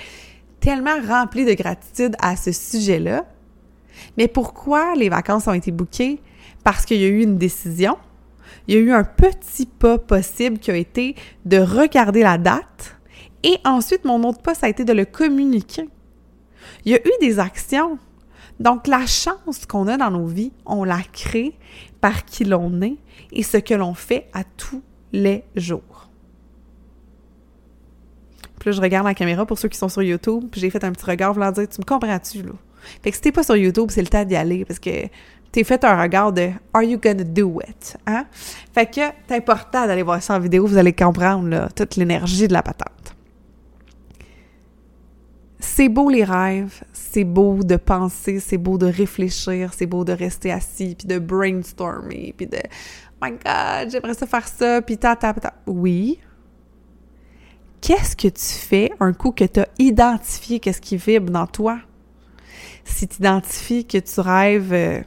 [0.58, 3.24] tellement rempli de gratitude à ce sujet-là.
[4.16, 6.20] Mais pourquoi les vacances ont été bookées?
[6.64, 7.96] Parce qu'il y a eu une décision.
[8.66, 11.14] Il y a eu un petit pas possible qui a été
[11.44, 12.96] de regarder la date.
[13.44, 15.88] Et ensuite, mon autre pas, ça a été de le communiquer.
[16.86, 18.00] Il y a eu des actions.
[18.58, 21.56] Donc, la chance qu'on a dans nos vies, on la crée
[22.00, 22.96] par qui l'on est
[23.30, 26.08] et ce que l'on fait à tout les jours.
[28.58, 30.82] Puis là, je regarde la caméra pour ceux qui sont sur YouTube, puis j'ai fait
[30.84, 32.52] un petit regard voulant dire Tu me comprends-tu, là?
[33.02, 35.08] Fait que si t'es pas sur YouTube, c'est le temps d'y aller parce que
[35.52, 37.96] t'es fait un regard de Are you gonna do it?
[38.06, 38.26] Hein?
[38.72, 42.48] Fait que c'est important d'aller voir ça en vidéo, vous allez comprendre là, toute l'énergie
[42.48, 43.14] de la patente.
[45.60, 50.12] C'est beau les rêves, c'est beau de penser, c'est beau de réfléchir, c'est beau de
[50.12, 52.58] rester assis, puis de brainstormer, puis de
[53.22, 55.54] my God, j'aimerais ça faire ça, puis ta, ta, ta.
[55.66, 56.18] Oui.
[57.80, 61.78] Qu'est-ce que tu fais un coup que tu as identifié qu'est-ce qui vibre dans toi?
[62.84, 65.00] Si tu identifies que tu rêves, euh,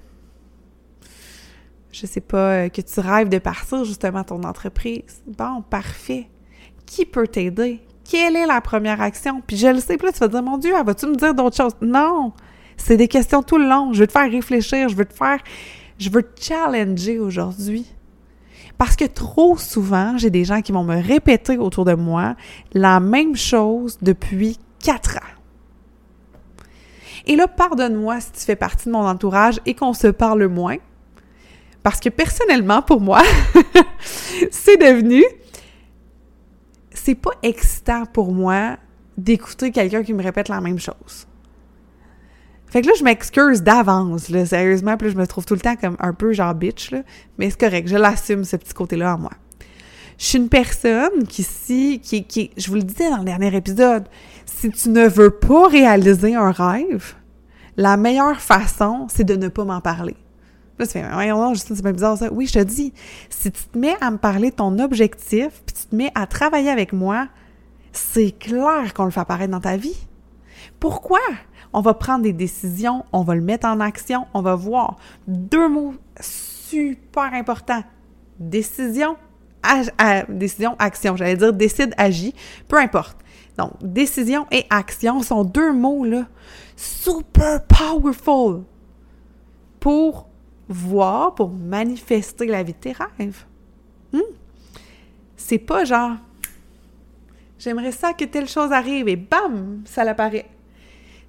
[1.91, 5.21] je sais pas, que tu rêves de partir justement ton entreprise.
[5.27, 6.29] Bon, parfait.
[6.85, 7.81] Qui peut t'aider?
[8.09, 9.41] Quelle est la première action?
[9.45, 11.57] Puis je le sais, puis là, tu vas dire, mon Dieu, vas-tu me dire d'autres
[11.57, 11.75] choses?
[11.81, 12.33] Non!
[12.77, 13.93] C'est des questions tout le long.
[13.93, 15.39] Je veux te faire réfléchir, je veux te faire,
[15.97, 17.85] je veux te challenger aujourd'hui.
[18.81, 22.35] Parce que trop souvent, j'ai des gens qui vont me répéter autour de moi
[22.73, 25.35] la même chose depuis quatre ans.
[27.27, 30.77] Et là, pardonne-moi si tu fais partie de mon entourage et qu'on se parle moins.
[31.83, 33.21] Parce que personnellement, pour moi,
[34.49, 35.23] c'est devenu...
[36.91, 38.77] C'est pas excitant pour moi
[39.15, 41.27] d'écouter quelqu'un qui me répète la même chose.
[42.71, 44.95] Fait que là, je m'excuse d'avance, là, sérieusement.
[44.95, 47.03] Puis je me trouve tout le temps comme un peu genre bitch, là.
[47.37, 49.31] Mais c'est correct, je l'assume, ce petit côté-là en moi.
[50.17, 53.53] Je suis une personne qui, si, qui, qui, je vous le disais dans le dernier
[53.53, 54.07] épisode,
[54.45, 57.15] si tu ne veux pas réaliser un rêve,
[57.75, 60.15] la meilleure façon, c'est de ne pas m'en parler.
[60.79, 62.31] Là, tu fais, voyons, Justine, c'est pas bizarre ça.
[62.31, 62.93] Oui, je te dis,
[63.29, 66.25] si tu te mets à me parler de ton objectif, puis tu te mets à
[66.25, 67.27] travailler avec moi,
[67.91, 70.07] c'est clair qu'on le fait apparaître dans ta vie.
[70.79, 71.19] Pourquoi?
[71.73, 74.97] On va prendre des décisions, on va le mettre en action, on va voir.
[75.27, 77.83] Deux mots super importants.
[78.39, 79.15] Décision,
[80.29, 81.15] décision, action.
[81.15, 82.33] J'allais dire décide, agit,
[82.67, 83.17] peu importe.
[83.57, 86.25] Donc, décision et action sont deux mots, là,
[86.75, 88.63] super powerful
[89.79, 90.27] pour
[90.67, 93.45] voir, pour manifester la vie de tes rêves.
[94.13, 94.19] Hmm?
[95.35, 96.13] C'est pas genre,
[97.59, 100.49] j'aimerais ça que telle chose arrive et bam, ça l'apparaît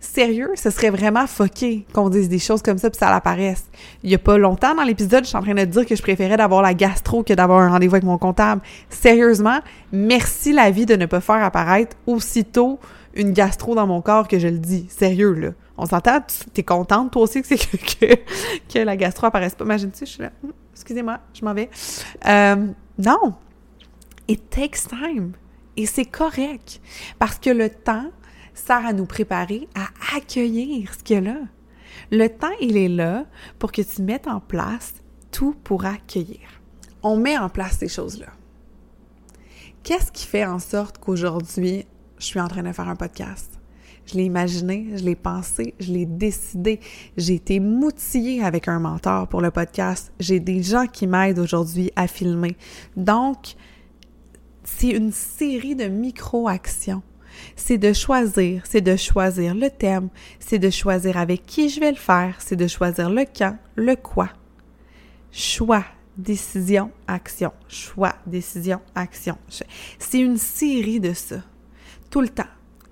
[0.02, 3.64] sérieux, ce serait vraiment foqué qu'on dise des choses comme ça puis ça l'apparaisse.
[4.02, 6.02] Il y a pas longtemps dans l'épisode, je suis en train de dire que je
[6.02, 8.60] préférais d'avoir la gastro que d'avoir un rendez-vous avec mon comptable.
[8.90, 9.60] Sérieusement,
[9.92, 12.78] merci la vie de ne pas faire apparaître aussitôt
[13.14, 14.86] une gastro dans mon corps que je le dis.
[14.88, 15.50] Sérieux, là.
[15.78, 16.20] On s'entend,
[16.52, 18.14] t'es contente, toi aussi, que, que,
[18.72, 19.64] que, la gastro apparaisse pas?
[19.64, 21.70] Imagine-tu, je suis là, hum, excusez-moi, je m'en vais.
[22.26, 22.66] Euh,
[22.98, 23.34] non!
[24.28, 25.32] It takes time.
[25.76, 26.80] Et c'est correct.
[27.18, 28.10] Parce que le temps,
[28.54, 31.40] sert à nous préparer à accueillir ce qu'il y a là.
[32.10, 33.26] Le temps, il est là
[33.58, 34.94] pour que tu mettes en place
[35.30, 36.40] tout pour accueillir.
[37.02, 38.28] On met en place ces choses-là.
[39.82, 41.86] Qu'est-ce qui fait en sorte qu'aujourd'hui,
[42.18, 43.58] je suis en train de faire un podcast?
[44.06, 46.80] Je l'ai imaginé, je l'ai pensé, je l'ai décidé.
[47.16, 50.12] J'ai été moutillée avec un mentor pour le podcast.
[50.20, 52.56] J'ai des gens qui m'aident aujourd'hui à filmer.
[52.96, 53.54] Donc,
[54.64, 57.02] c'est une série de micro-actions
[57.56, 61.90] c'est de choisir, c'est de choisir le thème, c'est de choisir avec qui je vais
[61.90, 64.30] le faire, c'est de choisir le quand, le quoi.
[65.30, 65.84] Choix,
[66.16, 67.52] décision, action.
[67.68, 69.38] Choix, décision, action.
[69.98, 71.36] C'est une série de ça.
[72.10, 72.44] Tout le temps.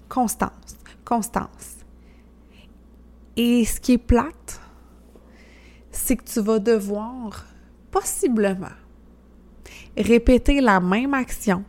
[0.09, 1.77] Constance, constance.
[3.37, 4.61] Et ce qui est plate,
[5.91, 7.47] c'est que tu vas devoir
[7.91, 8.69] possiblement
[9.97, 11.65] répéter la même action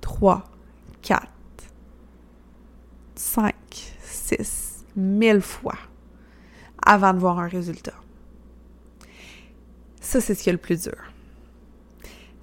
[0.00, 0.44] trois,
[1.00, 1.33] quatre,
[3.24, 3.54] 5,
[4.02, 5.78] 6, 1000 fois
[6.84, 7.94] avant de voir un résultat.
[10.00, 11.12] Ça, c'est ce qui est le plus dur.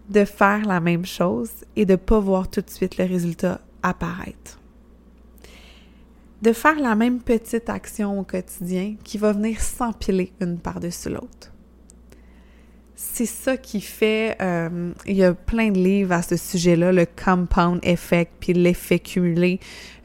[0.10, 3.62] De faire la même chose et de ne pas voir tout de suite le résultat
[3.84, 4.60] apparaître.
[6.42, 11.51] De faire la même petite action au quotidien qui va venir s'empiler une par-dessus l'autre
[13.04, 14.38] c'est ça qui fait.
[14.42, 19.00] Euh, il y a plein de livres à ce sujet-là, le compound effect, puis l'effet
[19.00, 19.60] cumulé.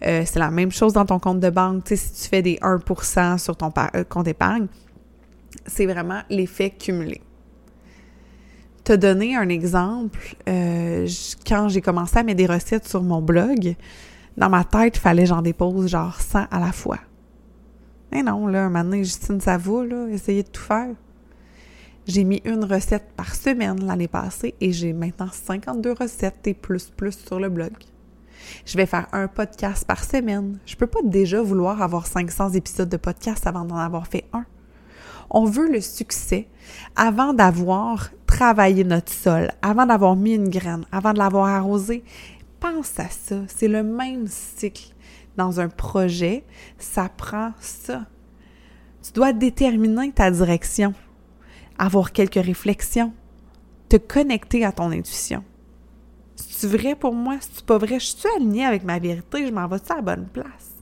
[0.05, 1.85] Euh, c'est la même chose dans ton compte de banque.
[1.85, 4.67] Tu sais, si tu fais des 1% sur ton euh, compte d'épargne,
[5.67, 7.21] c'est vraiment l'effet cumulé.
[8.83, 13.75] Te donner un exemple, quand j'ai commencé à mettre des recettes sur mon blog,
[14.39, 16.99] dans ma tête, il fallait j'en dépose genre 100 à la fois.
[18.11, 20.95] Mais non, là, un Justine, ça va, là, essayer de tout faire.
[22.07, 26.89] J'ai mis une recette par semaine l'année passée et j'ai maintenant 52 recettes et plus
[26.89, 27.73] plus sur le blog.
[28.65, 30.61] Je vais faire un podcast par semaine.
[30.67, 34.45] Je peux pas déjà vouloir avoir 500 épisodes de podcast avant d'en avoir fait un.
[35.31, 36.47] On veut le succès
[36.95, 42.05] avant d'avoir travaillé notre sol, avant d'avoir mis une graine, avant de l'avoir arrosé.
[42.61, 43.41] Pense à ça.
[43.49, 44.95] C'est le même cycle.
[45.37, 46.45] Dans un projet,
[46.79, 48.07] ça prend ça.
[49.03, 50.95] Tu dois déterminer ta direction
[51.79, 53.13] avoir quelques réflexions,
[53.89, 55.45] te connecter à ton intuition.
[56.37, 57.37] C'est vrai pour moi?
[57.41, 57.99] C'est pas vrai?
[57.99, 59.47] Je suis alignée avec ma vérité?
[59.47, 60.73] Je m'en vais-tu à la bonne place?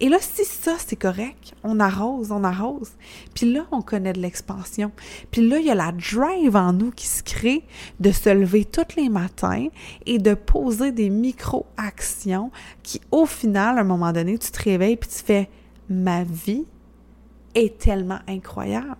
[0.00, 2.92] Et là, si ça, c'est correct, on arrose, on arrose.
[3.32, 4.90] Puis là, on connaît de l'expansion.
[5.30, 7.64] Puis là, il y a la drive en nous qui se crée
[8.00, 9.68] de se lever tous les matins
[10.06, 12.50] et de poser des micro-actions
[12.82, 15.48] qui, au final, à un moment donné, tu te réveilles puis tu fais
[15.88, 16.64] «ma vie
[17.54, 18.96] est tellement incroyable».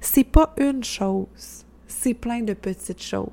[0.00, 3.28] C'est pas une chose, c'est plein de petites choses.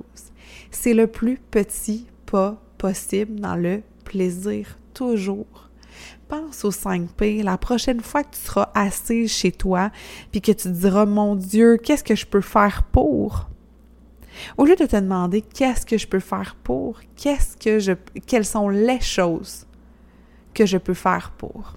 [0.71, 5.69] C'est le plus petit pas possible dans le plaisir toujours.
[6.27, 7.43] Pense aux 5 P.
[7.43, 9.91] La prochaine fois que tu seras assise chez toi,
[10.31, 13.49] puis que tu te diras, mon Dieu, qu'est-ce que je peux faire pour?
[14.57, 17.93] Au lieu de te demander qu'est-ce que je peux faire pour, qu'est-ce que je,
[18.25, 19.67] quelles sont les choses
[20.53, 21.75] que je peux faire pour?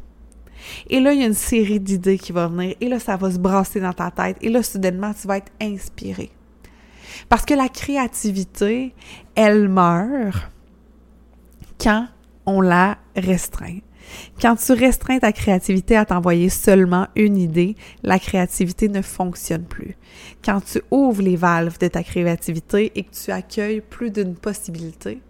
[0.89, 3.31] Et là, il y a une série d'idées qui va venir, et là, ça va
[3.31, 6.31] se brasser dans ta tête, et là, soudainement, tu vas être inspiré.
[7.29, 8.95] Parce que la créativité,
[9.35, 10.51] elle meurt
[11.81, 12.09] quand
[12.47, 13.79] on la restreint.
[14.41, 17.75] Quand tu restreins ta créativité à t'envoyer seulement une idée,
[18.05, 19.97] la créativité ne fonctionne plus.
[20.45, 25.21] Quand tu ouvres les valves de ta créativité et que tu accueilles plus d'une possibilité,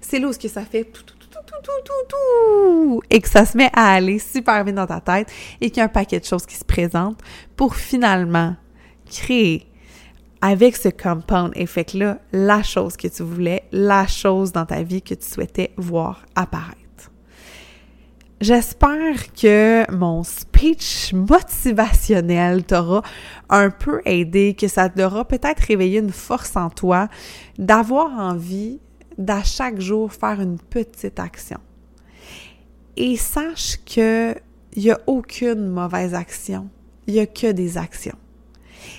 [0.00, 1.17] c'est là où ça fait tout, tout,
[1.48, 5.00] tout, tout, tout, tout, et que ça se met à aller super bien dans ta
[5.00, 5.30] tête
[5.60, 7.20] et qu'il y a un paquet de choses qui se présentent
[7.56, 8.54] pour finalement
[9.10, 9.66] créer
[10.40, 15.14] avec ce compound effect-là, la chose que tu voulais, la chose dans ta vie que
[15.14, 16.76] tu souhaitais voir apparaître.
[18.40, 23.02] J'espère que mon speech motivationnel t'aura
[23.48, 27.08] un peu aidé, que ça t'aura peut-être réveillé une force en toi
[27.58, 28.78] d'avoir envie
[29.18, 31.58] d'à chaque jour faire une petite action.
[32.96, 34.34] Et sache que
[34.74, 36.68] il n'y a aucune mauvaise action,
[37.06, 38.18] il n'y a que des actions.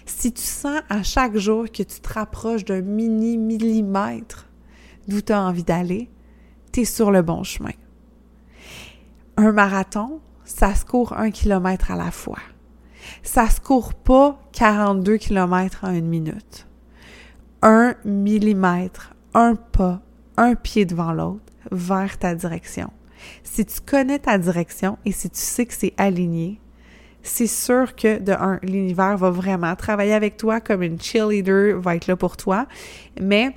[0.05, 4.47] Si tu sens à chaque jour que tu te rapproches d'un mini millimètre
[5.08, 6.10] d'où tu as envie d'aller,
[6.71, 7.73] tu es sur le bon chemin.
[9.38, 12.39] Un marathon, ça se court un kilomètre à la fois.
[13.23, 16.67] Ça se court pas 42 kilomètres en une minute.
[17.62, 20.01] Un millimètre, un pas,
[20.39, 22.89] un pied devant l'autre vers ta direction.
[23.43, 26.60] Si tu connais ta direction et si tu sais que c'est aligné,
[27.21, 31.97] c'est sûr que de un, l'univers va vraiment travailler avec toi comme une cheerleader, va
[31.97, 32.65] être là pour toi.
[33.19, 33.54] Mais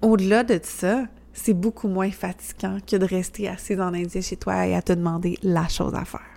[0.00, 4.66] au-delà de ça, c'est beaucoup moins fatigant que de rester assis dans l'Indien chez toi
[4.66, 6.35] et à te demander la chose à faire.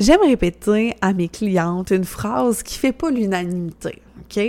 [0.00, 4.40] J'aime répéter à mes clientes une phrase qui fait pas l'unanimité, OK?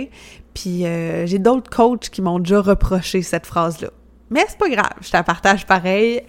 [0.54, 3.90] Puis euh, j'ai d'autres coachs qui m'ont déjà reproché cette phrase-là.
[4.30, 6.22] Mais c'est pas grave, je te la partage pareil.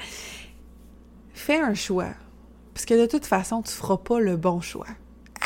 [1.33, 2.09] Fais un choix.
[2.73, 4.87] Parce que de toute façon, tu feras pas le bon choix.
[5.39, 5.45] Ah!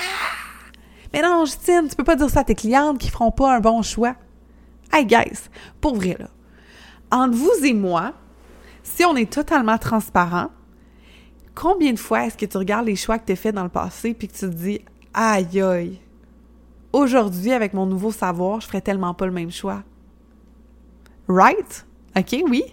[1.14, 3.60] Mais non, Justine, tu peux pas dire ça à tes clientes qui feront pas un
[3.60, 4.16] bon choix.
[4.94, 5.50] Hey guys,
[5.82, 6.30] pour vrai là,
[7.12, 8.14] entre vous et moi,
[8.84, 10.50] si on est totalement transparent,
[11.56, 13.70] combien de fois est-ce que tu regardes les choix que tu as faits dans le
[13.70, 14.82] passé puis que tu te dis
[15.14, 16.00] aïe aïe,
[16.94, 19.84] aujourd'hui avec mon nouveau savoir, je ferais tellement pas le même choix.
[21.28, 21.86] Right?
[22.18, 22.64] OK, oui.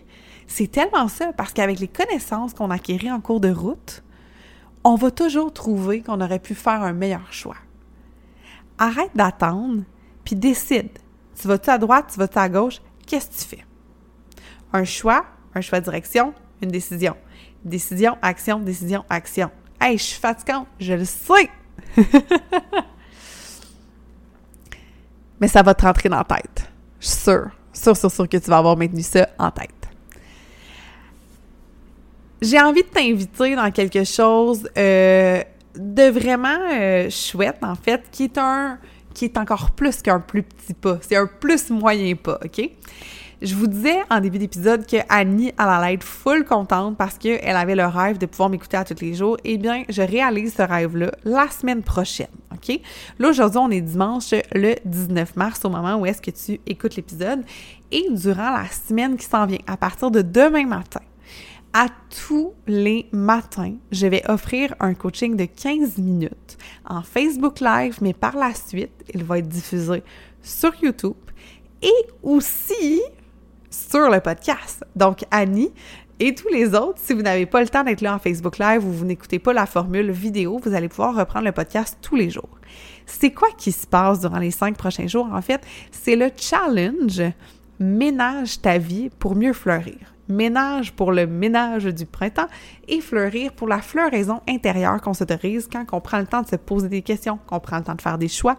[0.47, 4.03] C'est tellement ça parce qu'avec les connaissances qu'on acquérit en cours de route,
[4.85, 7.57] on va toujours trouver qu'on aurait pu faire un meilleur choix.
[8.79, 9.83] Arrête d'attendre,
[10.25, 10.91] puis décide.
[11.41, 13.67] Tu vas-tu à droite, tu vas-tu à gauche, qu'est-ce que tu fais?
[14.73, 17.17] Un choix, un choix de direction, une décision.
[17.65, 19.51] Décision, action, décision, action.
[19.81, 21.51] Hey, je suis fatiguante, je le sais!
[25.41, 26.71] Mais ça va te rentrer dans la tête.
[27.01, 29.83] Je suis sûre, sûre, sûre, sûre que tu vas avoir maintenu ça en tête
[32.43, 35.43] j'ai envie de t'inviter dans quelque chose euh,
[35.77, 38.79] de vraiment euh, chouette, en fait, qui est un
[39.15, 40.99] qui est encore plus qu'un plus petit pas.
[41.03, 42.71] C'est un plus moyen pas, OK?
[43.43, 47.75] Je vous disais en début d'épisode que Annie allait être full contente parce qu'elle avait
[47.75, 49.37] le rêve de pouvoir m'écouter à tous les jours.
[49.43, 52.79] Eh bien, je réalise ce rêve-là la semaine prochaine, OK?
[53.19, 56.95] Là, aujourd'hui, on est dimanche le 19 mars au moment où est-ce que tu écoutes
[56.95, 57.43] l'épisode.
[57.91, 61.03] Et durant la semaine qui s'en vient, à partir de demain matin,
[61.73, 61.89] à
[62.29, 68.13] tous les matins, je vais offrir un coaching de 15 minutes en Facebook Live, mais
[68.13, 70.05] par la suite, il va être diffusé
[70.43, 71.17] sur YouTube
[71.83, 73.01] et aussi
[73.73, 74.85] sur le podcast.
[74.95, 75.73] Donc, Annie
[76.21, 78.87] et tous les autres, si vous n'avez pas le temps d'être là en Facebook Live
[78.87, 82.31] ou vous n'écoutez pas la formule vidéo, vous allez pouvoir reprendre le podcast tous les
[82.31, 82.59] jours.
[83.07, 85.29] C'est quoi qui se passe durant les cinq prochains jours?
[85.33, 87.23] En fait, c'est le challenge
[87.81, 92.49] Ménage ta vie pour mieux fleurir ménage pour le ménage du printemps
[92.89, 96.57] et fleurir pour la floraison intérieure qu'on s'autorise quand on prend le temps de se
[96.57, 98.57] poser des questions, qu'on prend le temps de faire des choix,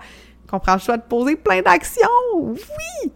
[0.48, 2.08] qu'on prend le choix de poser plein d'actions.
[2.42, 3.12] Oui!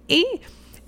[0.09, 0.25] Et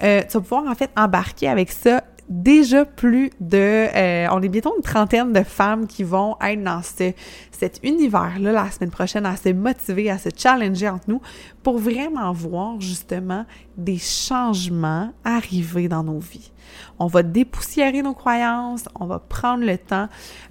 [0.04, 3.58] euh, tu vas pouvoir en fait embarquer avec ça déjà plus de...
[3.58, 7.12] Euh, on est bientôt une trentaine de femmes qui vont être dans ce,
[7.52, 11.22] cet univers-là la semaine prochaine à se motiver, à se challenger entre nous
[11.64, 13.46] pour vraiment voir justement
[13.78, 16.52] des changements arriver dans nos vies.
[17.00, 20.08] On va dépoussiérer nos croyances, on va prendre le temps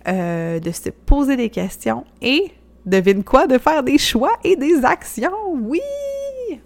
[0.09, 2.53] euh, de se poser des questions et,
[2.87, 5.31] devine quoi, de faire des choix et des actions.
[5.55, 5.81] Oui!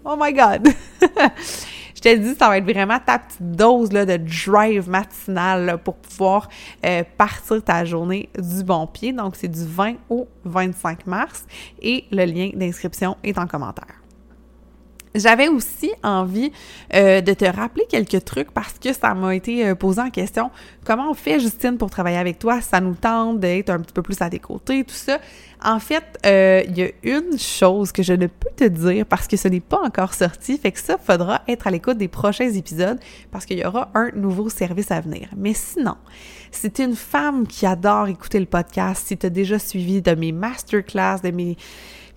[0.03, 0.69] Oh my God!
[2.03, 5.95] Je te dis, ça va être vraiment ta petite dose là, de drive matinal pour
[5.95, 6.49] pouvoir
[6.85, 9.13] euh, partir ta journée du bon pied.
[9.13, 11.45] Donc, c'est du 20 au 25 mars
[11.81, 14.02] et le lien d'inscription est en commentaire.
[15.15, 16.51] J'avais aussi envie
[16.93, 20.49] euh, de te rappeler quelques trucs parce que ça m'a été euh, posé en question.
[20.85, 22.61] Comment on fait, Justine, pour travailler avec toi?
[22.61, 25.19] Ça nous tente d'être un petit peu plus à tes côtés, tout ça.
[25.63, 29.27] En fait, euh, il y a une chose que je ne peux te dire parce
[29.27, 32.49] que ce n'est pas encore sorti, fait que ça, faudra être à l'écoute des prochains
[32.49, 32.99] épisodes
[33.31, 35.29] parce qu'il y aura un nouveau service à venir.
[35.37, 35.95] Mais sinon,
[36.51, 40.01] si tu es une femme qui adore écouter le podcast, si tu as déjà suivi
[40.01, 41.55] de mes masterclass, de mes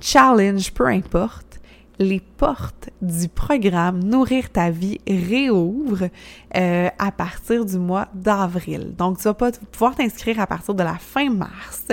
[0.00, 1.60] challenges, peu importe,
[1.98, 6.08] les portes du programme Nourrir ta vie réouvrent
[6.56, 8.94] euh, à partir du mois d'avril.
[8.96, 11.86] Donc, tu vas pas pouvoir t'inscrire à partir de la fin mars,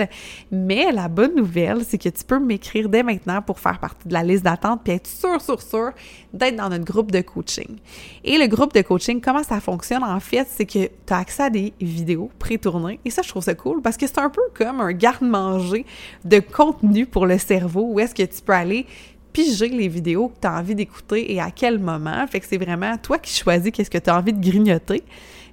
[0.50, 4.12] mais la bonne nouvelle, c'est que tu peux m'écrire dès maintenant pour faire partie de
[4.12, 5.90] la liste d'attente puis être sûr, sûr, sûr
[6.32, 7.78] d'être dans notre groupe de coaching.
[8.24, 11.44] Et le groupe de coaching, comment ça fonctionne en fait, c'est que tu as accès
[11.44, 14.42] à des vidéos pré-tournées et ça, je trouve ça cool parce que c'est un peu
[14.54, 15.86] comme un garde-manger
[16.24, 18.86] de contenu pour le cerveau où est-ce que tu peux aller
[19.34, 22.26] piger les vidéos que tu as envie d'écouter et à quel moment.
[22.26, 25.02] Fait que c'est vraiment toi qui choisis qu'est-ce que tu as envie de grignoter.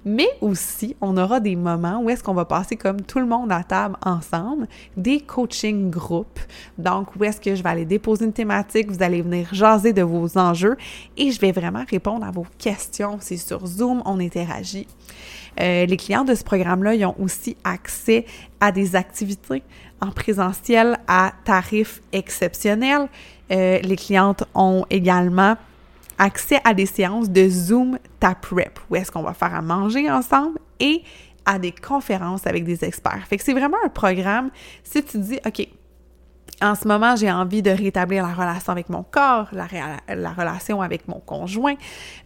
[0.06, 3.52] Mais aussi, on aura des moments où est-ce qu'on va passer comme tout le monde
[3.52, 4.68] à table ensemble,
[4.98, 6.40] des coaching groupes.
[6.78, 10.02] Donc, où est-ce que je vais aller déposer une thématique, vous allez venir jaser de
[10.02, 10.76] vos enjeux
[11.18, 13.18] et je vais vraiment répondre à vos questions.
[13.20, 14.88] C'est sur Zoom, on interagit.
[15.60, 18.26] Euh, les clients de ce programme-là, ils ont aussi accès
[18.60, 19.64] à des activités
[20.02, 23.08] en présentiel à tarifs exceptionnels.
[23.52, 25.56] Euh, les clientes ont également
[26.18, 30.10] accès à des séances de Zoom Tap Rep, où est-ce qu'on va faire à manger
[30.10, 31.04] ensemble et
[31.46, 33.26] à des conférences avec des experts.
[33.28, 34.52] Fait que c'est vraiment un programme,
[34.84, 35.68] si tu dis, OK,
[36.62, 39.66] en ce moment, j'ai envie de rétablir la relation avec mon corps, la,
[40.34, 41.74] relation avec mon conjoint.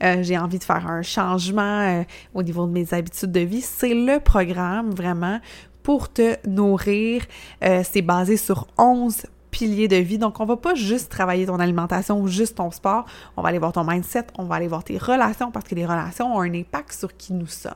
[0.04, 2.04] Euh, j'ai envie de faire un changement euh,
[2.34, 3.62] au niveau de mes habitudes de vie.
[3.62, 5.40] C'est le programme vraiment
[5.86, 7.24] pour te nourrir.
[7.62, 10.18] c'est basé sur 11 piliers de vie.
[10.18, 13.06] Donc, on va pas juste travailler ton alimentation ou juste ton sport.
[13.38, 15.86] On va aller voir ton mindset, on va aller voir tes relations parce que les
[15.86, 17.72] relations ont un impact sur qui nous sommes.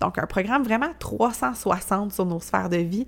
[0.00, 3.06] Donc, un programme vraiment 360 sur nos sphères de vie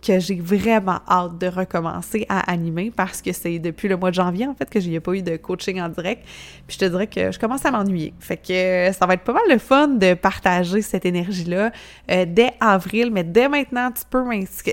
[0.00, 4.14] que j'ai vraiment hâte de recommencer à animer parce que c'est depuis le mois de
[4.14, 6.22] janvier, en fait, que j'ai pas eu de coaching en direct.
[6.66, 8.14] Puis je te dirais que je commence à m'ennuyer.
[8.18, 11.72] Fait que ça va être pas mal le fun de partager cette énergie-là
[12.10, 14.24] euh, dès avril, mais dès maintenant, tu peux,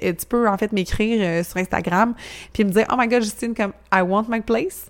[0.02, 2.14] tu peux en fait m'écrire euh, sur Instagram
[2.54, 4.90] puis me dire «Oh my God, Justine, comme I want my place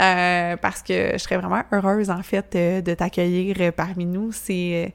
[0.00, 4.30] euh, parce que je serais vraiment heureuse, en fait, de t'accueillir parmi nous.
[4.30, 4.92] C'est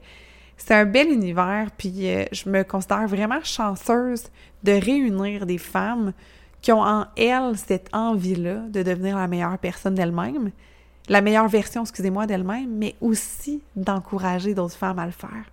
[0.56, 4.24] c'est un bel univers, puis euh, je me considère vraiment chanceuse
[4.62, 6.12] de réunir des femmes
[6.62, 10.50] qui ont en elles cette envie-là de devenir la meilleure personne d'elle-même,
[11.08, 15.44] la meilleure version, excusez-moi, d'elle-même, mais aussi d'encourager d'autres femmes à le faire.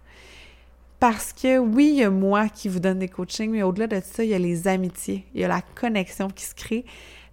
[0.99, 3.99] Parce que oui, il y a moi qui vous donne des coachings, mais au-delà de
[4.06, 6.86] ça, il y a les amitiés, il y a la connexion qui se crée.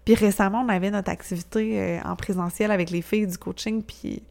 [0.05, 4.23] Puis récemment, on avait notre activité euh, en présentiel avec les filles du coaching, puis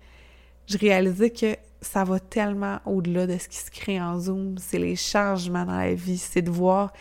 [0.65, 4.57] je réalisais que ça va tellement au-delà de ce qui se crée en Zoom.
[4.57, 6.17] C'est les changements dans la vie.
[6.17, 6.91] C'est de voir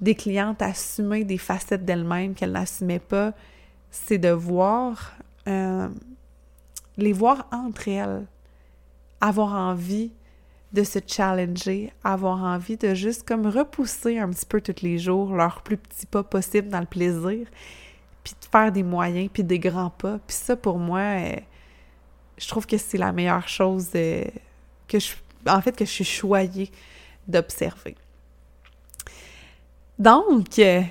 [0.00, 3.32] des clientes assumer des facettes d'elles-mêmes qu'elles n'assumaient pas.
[3.90, 5.14] C'est de voir,
[5.48, 5.88] euh,
[6.96, 8.26] les voir entre elles,
[9.20, 10.12] avoir envie
[10.72, 15.34] de se challenger, avoir envie de juste comme repousser un petit peu tous les jours
[15.34, 17.46] leur plus petit pas possible dans le plaisir,
[18.22, 20.18] puis de faire des moyens, puis des grands pas.
[20.26, 21.36] Puis ça, pour moi, euh,
[22.38, 24.24] je trouve que c'est la meilleure chose euh,
[24.88, 25.12] que je,
[25.46, 26.70] en fait, que je suis choyée
[27.26, 27.96] d'observer.
[29.98, 30.82] Donc, euh,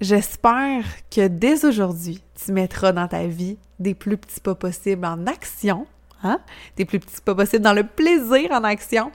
[0.00, 5.26] j'espère que dès aujourd'hui, tu mettras dans ta vie des plus petits pas possibles en
[5.26, 5.86] action,
[6.22, 6.40] hein?
[6.76, 9.10] des plus petits pas possibles dans le plaisir en action,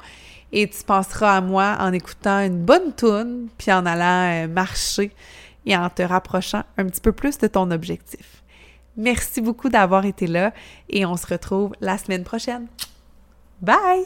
[0.51, 5.11] et tu penseras à moi en écoutant une bonne tune, puis en allant euh, marcher
[5.65, 8.43] et en te rapprochant un petit peu plus de ton objectif.
[8.97, 10.53] Merci beaucoup d'avoir été là
[10.89, 12.67] et on se retrouve la semaine prochaine.
[13.61, 14.05] Bye!